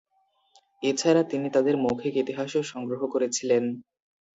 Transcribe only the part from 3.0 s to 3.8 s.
করেছিলেন।